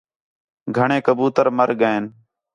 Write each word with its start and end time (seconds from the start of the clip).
گھݨیں 0.75 1.03
کبوتر 1.05 1.47
مَر 1.57 1.69
ڳئین 1.79 2.03